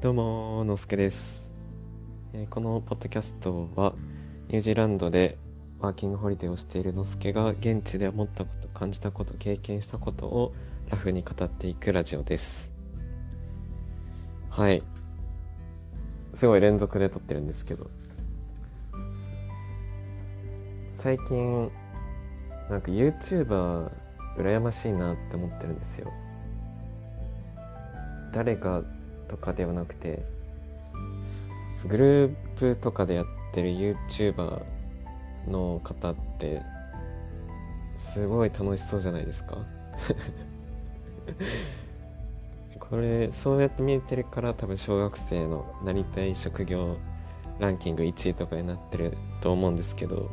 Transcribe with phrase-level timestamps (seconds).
[0.00, 1.54] どうも、のすけです、
[2.32, 3.94] えーこのポッドキャストは、
[4.48, 5.38] ニュージーランドで
[5.78, 10.54] ワーキングホリデーをしているのすけが、現地で思ったこと、感じたこと、経験したことを
[10.90, 12.72] ラフに語っていくラジオです。
[14.50, 14.82] はい。
[16.34, 17.88] すごい連続で撮ってるんですけど、
[20.94, 21.70] 最近、
[22.68, 23.90] なんか YouTuber、
[24.36, 26.12] 羨ましいなって思ってるんですよ。
[28.34, 28.82] 誰が
[29.28, 30.24] とかではなくて
[31.86, 34.62] グループとかでやってる YouTuber
[35.48, 36.62] の方って
[37.96, 39.58] すごい楽しそうじゃないですか。
[42.80, 46.96] これそうやって見えてるから多分小学生のなりたい職業
[47.58, 50.30] ランキング1位とかになってると思うんですけど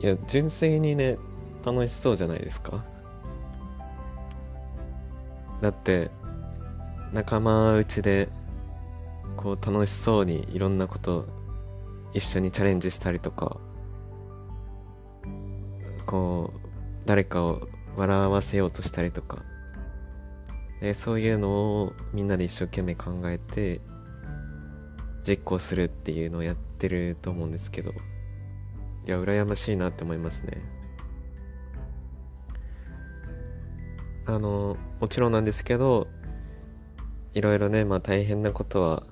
[0.00, 1.18] いや純粋にね
[1.64, 2.84] 楽しそうじゃないですか。
[5.60, 6.10] だって
[7.14, 8.28] 仲間内で
[9.36, 11.26] こう楽しそうにいろんなこと
[12.12, 13.56] 一緒にチャレンジしたりとか
[16.06, 16.68] こう
[17.06, 19.44] 誰かを笑わせようとしたりとか
[20.80, 21.50] でそういうの
[21.82, 23.80] をみんなで一生懸命考えて
[25.24, 27.94] 実行するっていうのをやってると思うんですけどい
[29.06, 30.62] や羨ましいなって思いますね。
[34.26, 36.08] あのもちろんなんですけど
[37.34, 39.02] いろいろねまあ大変なことは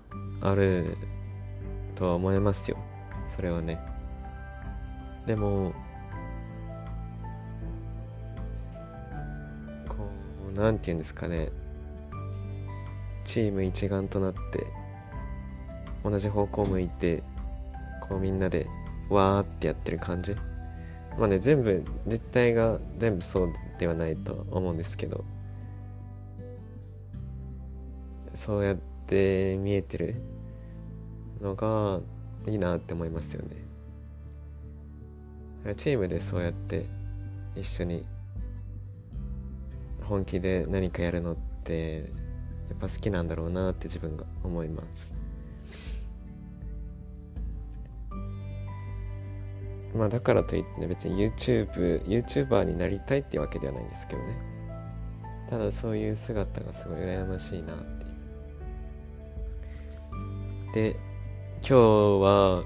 [0.41, 0.97] ある
[1.97, 2.77] とは思いますよ。
[3.35, 3.81] それはね。
[5.27, 5.73] でも
[9.89, 9.97] こ
[10.55, 11.51] うなんて言うんですかね。
[13.25, 14.67] チーム一丸となって
[16.05, 17.23] 同じ方向向いて
[18.09, 18.67] こうみんなで
[19.09, 20.37] わーってやってる感じ。
[21.19, 25.25] まあね全部実態が全部そうではないと思うんですけど。
[28.35, 30.17] そうやって見えてる
[31.41, 32.01] のが
[32.47, 33.57] いいなって思いますよね。
[35.77, 36.87] チームでそうやって
[37.55, 38.05] 一緒に
[40.03, 42.11] 本気で何かやるのって
[42.69, 45.15] やっぱ好きなんだろうなって自分が思います。
[49.95, 54.37] まあだからといってね別に YouTube YouTuber になりたいっていうわけではないんですけどね。
[55.51, 58.02] ただそういう姿がすごい羨ましいなって
[60.73, 60.97] で
[61.61, 62.65] 今日は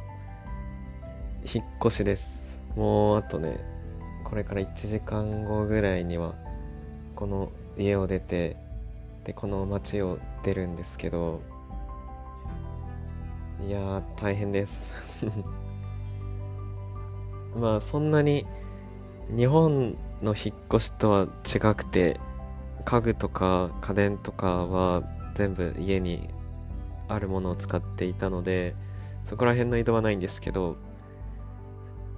[1.42, 2.60] 引っ越しです。
[2.76, 3.58] もうあとね
[4.22, 6.36] これから1時間後ぐらいには
[7.16, 8.56] この家を出て
[9.24, 11.40] でこの町を出るんですけど
[13.66, 14.94] いや大変です。
[17.58, 18.46] まあそんなに
[19.36, 22.20] 日本の引っ越しとは違くて
[22.84, 25.02] 家具とか家電とかは
[25.34, 26.35] 全部家に
[27.08, 28.74] あるものを使っていたので
[29.24, 30.76] そこら辺の移動はないんですけど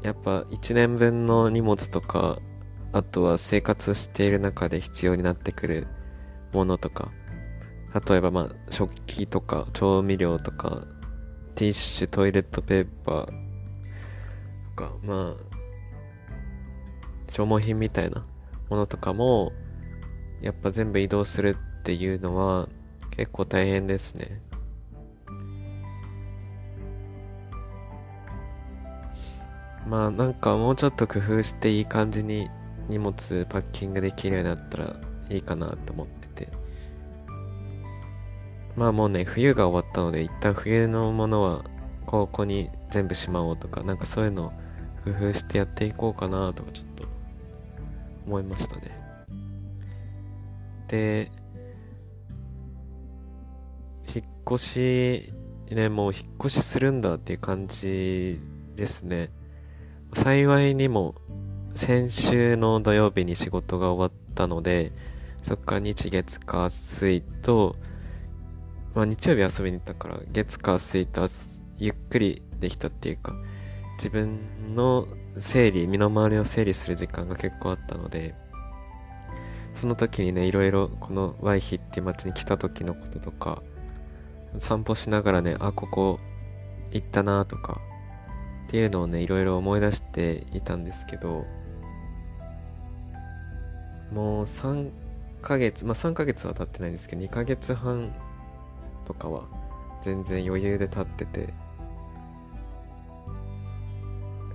[0.03, 2.38] やっぱ1年分の荷物とか
[2.93, 5.87] あとは生活している中で必要になってくる
[6.53, 7.10] ものとか
[8.09, 10.87] 例えばまあ食器とか調味料とか
[11.54, 13.32] ティッシュトイレットペーパーと
[14.77, 15.48] かまあ
[17.31, 18.25] 消耗品みたいな
[18.71, 19.53] ものとかも
[20.41, 22.69] やっぱ全部移動するっていうのは
[23.10, 24.41] 結構大変ですね。
[29.88, 32.50] まあなんかもうちょっと工夫していい感じに
[32.88, 34.97] 荷物パッキングできるようになったら
[35.31, 36.49] いいかなと思ってて。
[38.77, 41.65] まあもうね冬が終わったので一旦冬のものは
[42.06, 44.53] ここに全部しまおうとかなんかそういうの
[45.04, 47.04] 工夫してやっていこうかなとかちょっと
[48.25, 48.97] 思いましたね。
[50.87, 51.32] で
[54.15, 55.32] 引っ越し
[55.75, 58.41] ねもう引っ越しするんだっていう感じ
[58.77, 59.31] ですね。
[60.15, 61.15] 幸いにも
[61.75, 64.93] 先週の土曜日に仕事が終わったので
[65.43, 67.77] そっから日月火水と、
[68.95, 71.28] まあ、日曜日遊びに行ったから月火水と
[71.78, 73.34] ゆっくりできたっていうか
[73.97, 75.07] 自分の
[75.39, 78.34] 整理身の回りを整理する時間が結構あったので
[79.75, 83.63] その時にねいろいろこのワイヒっていう街に来た時のこととか
[84.59, 86.19] 散歩しながらねあここ
[86.91, 87.81] 行ったなとか
[88.68, 91.47] っていうのをねいろいろ思い出していたんですけど
[94.12, 94.91] もう3
[95.41, 98.12] ヶ月まあ3ヶ月は経ってないんですけど2ヶ月半
[99.06, 99.44] とかは
[100.03, 101.54] 全然余裕で経ってて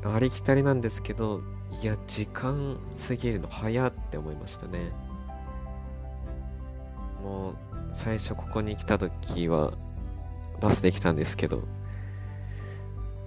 [0.06, 1.42] ありきたりなんですけど
[1.82, 2.78] いや時間
[3.08, 4.92] 過ぎるの早って思いましたね。
[7.24, 7.56] もう
[7.94, 9.74] 最初ここに来た時は
[10.60, 11.64] バスで来たんですけど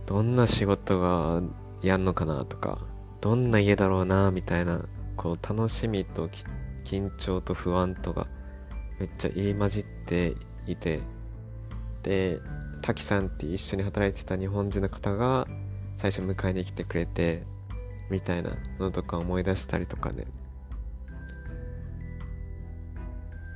[0.07, 1.43] どんな仕事が
[1.83, 2.79] やんのかなとか
[3.21, 4.85] どんな家だろうなみたいな
[5.17, 6.29] こう楽しみと
[6.85, 8.27] 緊張と不安とが
[9.01, 10.35] めっちゃ入り混じって
[10.67, 11.01] いて
[12.03, 12.39] で
[12.83, 15.47] 滝さんって一緒に働いてた日本人の方が
[15.97, 17.43] 最初迎えに来てくれて
[18.11, 20.27] みたいなのとか思い出したりとかね。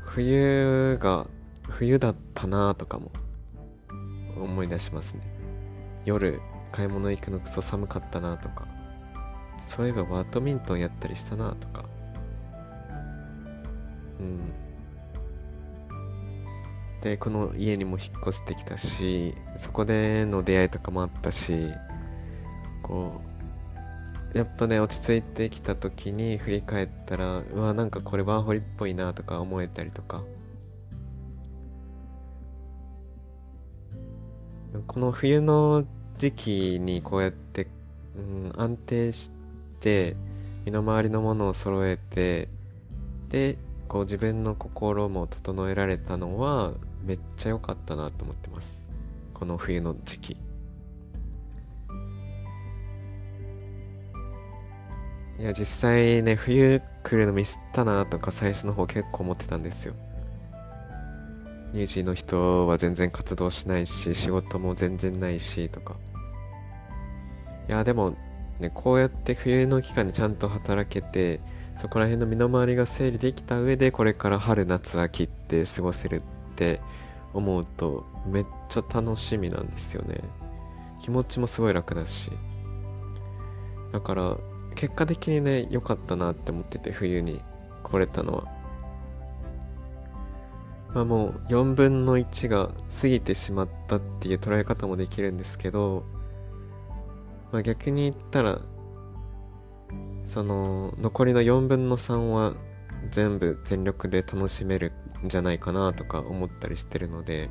[0.06, 1.28] 冬が
[1.68, 3.12] 冬だったなとかも
[4.36, 5.39] 思い出しますね。
[6.04, 6.40] 夜
[6.72, 8.66] 買い物行くのクソ寒かったなとか
[9.60, 11.84] そういえばバドミントンやったりしたなとか。
[14.18, 14.40] うん。
[17.02, 21.70] でこの家にも引っ越してきたしそこでの出会いとかもあったし
[22.82, 23.22] こ
[24.34, 30.22] うやっとね落ち着いてきた時に振り返ったらうわなんかこれワーホリっぽいなとか思えたりとか。
[34.86, 35.84] この冬の
[36.18, 37.66] 時期にこうやって、
[38.16, 39.30] うん、安定し
[39.80, 40.16] て
[40.64, 42.48] 身の回りのものを揃えて
[43.28, 43.56] で
[43.88, 46.72] こう自分の心も整えられたのは
[47.04, 48.84] めっちゃ良かったなと思ってます。
[49.34, 50.36] この冬の時期。
[55.38, 59.94] いや実際ね冬来るのミスったなとか最初の方結構思ってたんですよ。
[61.72, 65.96] ニュージーの人は全然活動しないし仕事も全然ないしとか。
[67.68, 68.16] いやでも
[68.58, 71.40] ねこうやって冬の期間にちゃんと働けて
[71.76, 76.22] そこら辺の身の回りが整理できた上でこれから春夏秋って過ごせる
[76.52, 76.80] って
[77.32, 80.20] 思うとめっちゃ楽しみなんですよね。
[81.00, 82.32] 気持ちもすごい楽だし。
[83.92, 84.36] だから
[84.74, 87.42] 結果的にね良かったなって思ってて冬に
[87.82, 88.59] 来れたのは。
[90.94, 92.70] まあもう4分の1が
[93.00, 96.04] 過ぎてしまったっていう捉え方もできるんですけど、
[97.52, 98.60] まあ、逆に言ったら
[100.26, 102.54] その残りの4分の3は
[103.10, 104.92] 全部全力で楽しめる
[105.24, 107.50] んじゃないかなとか思ったりしてるので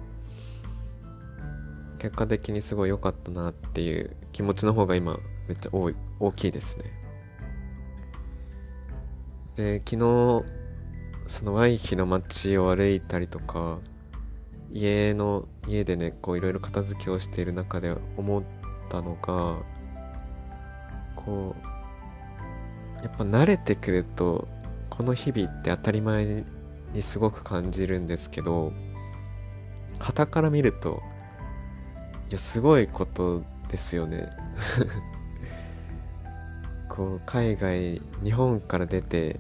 [1.97, 6.86] 結果的にすごい良かったなっていう気持ちの方が今めっちゃ大大きいですね。
[9.56, 10.58] で昨日
[11.29, 13.77] そのワイヒの街を歩いたりとか
[14.73, 18.43] 家の家でねこういろいろ片付けをしている中で思っ
[18.89, 19.59] たのが
[21.15, 21.55] こ
[22.99, 24.47] うやっぱ慣れてくると
[24.89, 26.45] この日々って当たり前
[26.93, 28.73] にすごく感じるんですけど
[29.99, 30.99] 旗から見ると
[32.31, 34.29] いやすごいことですよね。
[36.89, 39.39] こう海外日本から出て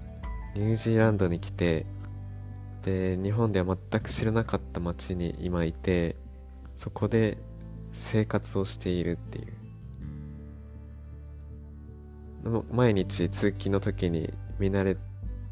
[0.59, 1.85] ニュージーランドに来て
[2.83, 6.17] で日本では全く知らなかった街に今いて
[6.75, 7.37] そこで
[7.93, 9.53] 生活をしているっていう。
[12.71, 14.97] 毎日通勤の時に見慣れ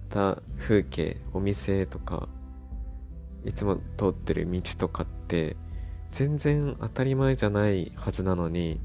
[0.09, 2.27] た風景お店とか
[3.45, 5.56] いつも通ってる道とかって
[6.12, 8.80] 全然当たり前じゃないはずなのに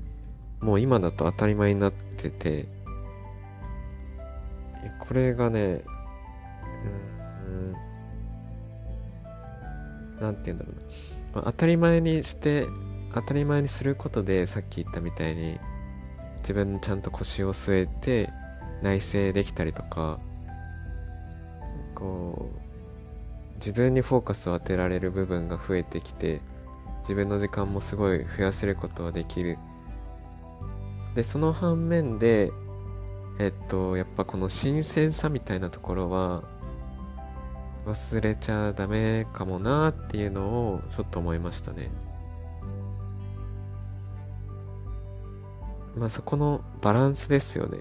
[0.60, 2.68] もう今だと当たり前になってて
[5.00, 5.84] これがね
[10.22, 12.66] 何て言うんだろうな、ま、当たり前にして
[13.14, 15.58] 当たり前にすることでさっき言ったみたいに
[16.38, 18.30] 自分ちゃんと腰を据えて
[18.82, 20.18] 内省できたりとか
[21.94, 26.40] こう自分にフォーカスを当てられる部分が増えてきて
[27.00, 29.58] 自分の時間もすごい増やせることはできる。
[31.14, 32.50] でその反面で
[33.38, 36.42] えっとやっぱこの新鮮さみたいなところは
[37.84, 41.90] 忘れちゃダメかもなっていうのをちょっと思いましたね。
[45.96, 47.78] まあそこのバランスですよね。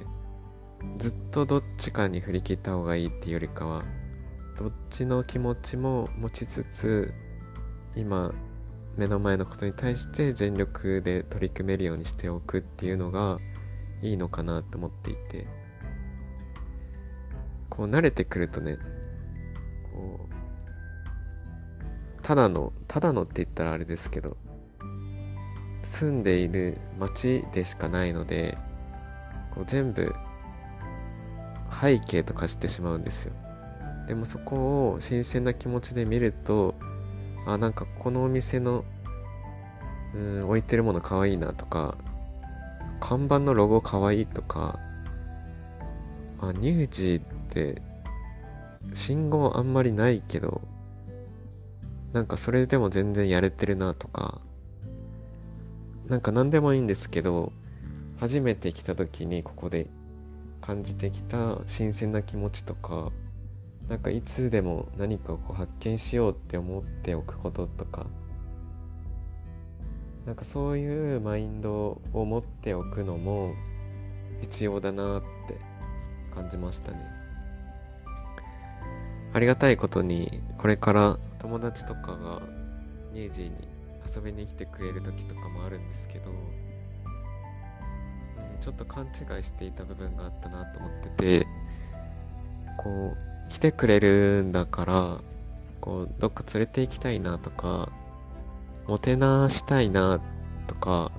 [0.97, 3.83] ずっとどっちかに振り切った方がいいっていうよりかは
[4.57, 7.13] どっちの気持ちも持ちつつ
[7.95, 8.33] 今
[8.97, 13.37] 目の前のことに対して全力で取り組めるようにしておくっていうのが
[14.01, 15.61] いいのかなと思っていて。
[17.71, 18.77] こう慣れてくるとね
[19.93, 24.37] こうただのただのって言ったらあれですけど
[25.83, 28.57] 住んでいる街でしかないので
[29.53, 30.13] こう全部
[31.81, 33.33] 背景とかしてしまうんですよ。
[34.07, 36.75] でもそこを新鮮な気持ちで見ると
[37.45, 38.83] あなんかこのお店の
[40.13, 41.97] うん置いてるものかわいいなとか
[42.99, 44.79] 看板のロゴかわいいとか
[46.39, 47.81] あニュージーって
[48.93, 50.61] 信号あんまりないけど
[52.13, 54.41] なんかそれでも全然やれてるなとか
[56.07, 57.53] なんか何でもいいんですけど
[58.19, 59.87] 初めて来た時にここで
[60.59, 63.11] 感じてきた新鮮な気持ちとか
[63.87, 68.05] なんかいつでも何かをこう発見しようって思っておくこととか
[70.25, 73.53] なんかそういうマインドを持っておくのも
[74.41, 75.57] 必要だなって
[76.33, 77.20] 感じましたね。
[79.33, 82.41] ありがたいことにこれから友達とかが
[83.13, 83.51] ニュージーに
[84.13, 86.35] 遊びに来てくれる時とかもあるんですけど、うん、
[88.59, 91.47] ちょっと勘違いしていた部分があったなと思ってて
[92.77, 95.17] こう来てくれるんだから
[95.79, 97.89] こうどっか連れて行きたいなとか
[98.87, 100.21] もてなしたいな
[100.67, 101.11] とか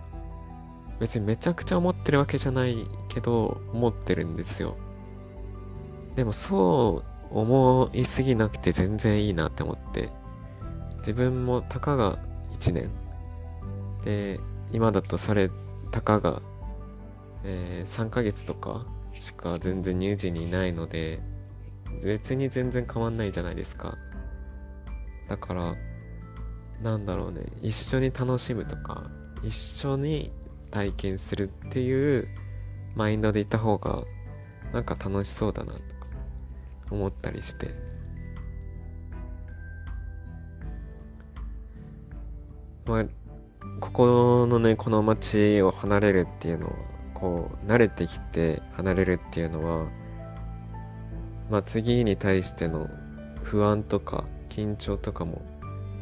[0.98, 2.76] 別にめちゃくちゃ思ってるわけじゃない
[3.08, 4.76] けど思ってるんですよ。
[6.14, 10.10] でもそう思いすぎなくて全然いいなって思って。
[10.98, 12.18] 自分もたかが
[12.52, 12.90] 1年。
[14.04, 14.40] で
[14.72, 15.50] 今だとされ
[15.90, 16.42] たかが、
[17.44, 21.20] えー、3ヶ月とかしか全然乳児にいないので
[22.02, 23.96] 別に全然変わんないじゃないですか。
[25.28, 25.74] だから
[26.82, 27.42] なんだろうね。
[27.60, 29.10] 一緒に楽しむとか
[29.42, 30.32] 一緒に
[30.70, 32.28] 体験するっていう
[32.94, 34.02] マインドでいた方が
[34.72, 35.74] なんか楽しそうだな。
[35.74, 35.80] と
[36.90, 37.92] 思ったりして。
[42.86, 43.04] まあ
[43.80, 46.72] ここのねこの街を離れるっていうのは
[47.14, 49.86] こう慣れてきて離れるっていうのは
[51.50, 52.88] まあ次に対しての
[53.42, 55.42] 不安とか緊張とかも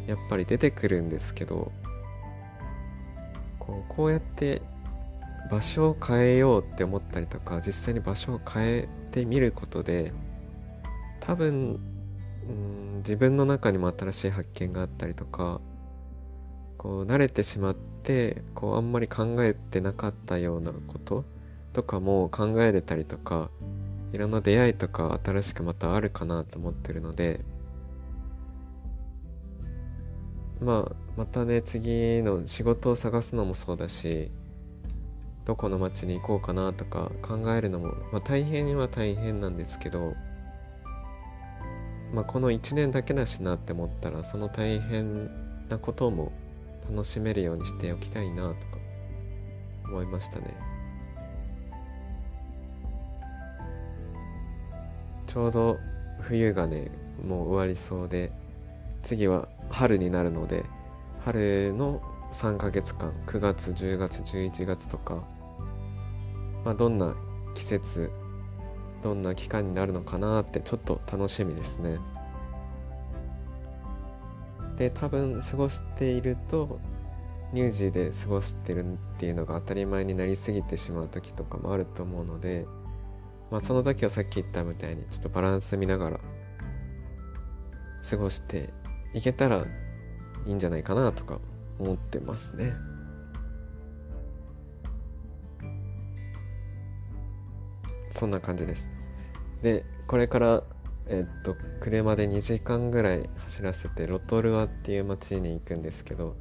[0.06, 1.70] やっぱり出てくるんですけど
[3.58, 4.62] こうこうやって
[5.50, 10.12] 場所を変えようって思ったりとか実際に場所を変えてみることで
[11.20, 11.80] 多分
[12.48, 15.60] うん自分の中にも新しい発見があったりとか
[16.76, 21.24] こう慣れてしまってこうあんまり考えてなかったようなこと
[21.72, 23.50] とかも考えれたりとか
[24.12, 27.40] いろんな出会いとか新しくまたあるかなと思ってるので
[30.60, 34.30] まあまたね次の仕事を探すのもそうだし
[35.44, 40.14] どこの町に行こうかなとか考えるのも、まあ、大変には大変なんですけど、
[42.12, 45.30] まあ、この1年だけだしなって思ったらその大変
[45.68, 46.32] なことも
[46.90, 48.58] 楽しめるようにしておきたいなとか
[49.86, 50.56] 思いましたね。
[55.26, 55.78] ちょうど
[56.20, 56.90] 冬がね
[57.24, 58.32] もう終わりそうで
[59.02, 60.64] 次は春になるので
[61.24, 62.02] 春の
[62.32, 65.22] 3ヶ月間9月10月11月とか、
[66.64, 67.14] まあ、どんな
[67.54, 68.10] 季節
[69.02, 71.98] どんな期間になるのかなってちょっと楽しみですね
[74.76, 76.80] で多分過ごしていると
[77.54, 82.66] 乳児で過ごしてるっていうのが当たり前になりすぎてしまう時とかもあると思うので
[83.50, 86.20] まあその時はさっき言ったみたいにちょっとバランス見ながら
[88.08, 88.70] 過ごして
[89.12, 89.66] いけたら
[90.46, 91.40] いいんじゃないかなとか
[91.78, 92.72] 思ってますね。
[98.10, 98.90] そんな感じです。
[99.62, 100.62] で、これから、
[101.06, 106.36] えっと、車で2時間ぐらい走らせてロトルアっていう街に行くんですけど、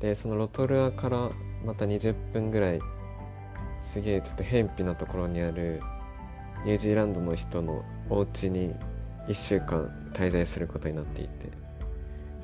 [0.00, 1.30] で、そのロトルアから
[1.64, 2.80] また20分ぐらい、
[3.82, 5.80] すげえちょっと偏僻なところにある
[6.64, 8.74] ニュージーランドの人のお家に
[9.28, 11.66] 1週間滞在することになっていて、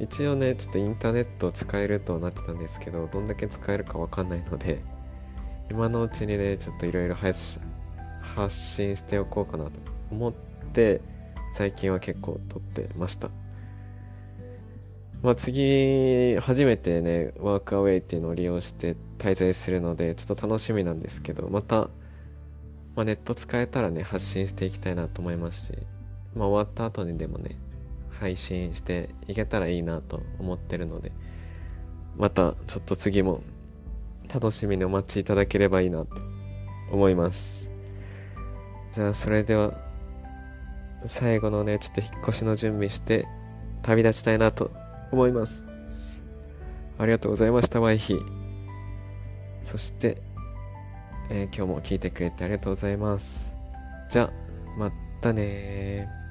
[0.03, 4.83] 一応ねちょっとインターネットを使えるとはなってたんですけどどんだけ使えるかわかんないので
[5.71, 7.15] 今のうちにねちょっといろいろ
[8.23, 9.73] 発信しておこうかなと
[10.11, 10.33] 思っ
[10.73, 11.01] て
[11.53, 13.29] 最近は結構撮ってました
[15.23, 21.91] まあ次初めてねワークアウェイっていうのを利用して滞在するのでちょっと楽しみなんですけどまた、
[22.97, 25.79] まあ、ネット使えたらね発信していきたいなと思いますし
[26.35, 27.57] まあ終わった後にでもね
[28.23, 31.11] 配信していけたらいいなと思ってるので、
[32.17, 33.43] またちょっと次も
[34.33, 36.09] 楽しみにお待ちいただければいいなと
[36.93, 37.72] 思います。
[38.93, 39.73] じゃあそれでは
[41.07, 43.27] 最後のね、ちょっと引っ越しの準備して
[43.81, 44.71] 旅立ちたいなと
[45.11, 46.23] 思います。
[46.99, 48.19] ありがとうございました、ワイヒ。
[49.65, 50.21] そして、
[51.31, 53.55] えー、今日も聞いてくれてありがとうございます。
[54.11, 54.33] じゃあ、
[54.79, 56.22] またね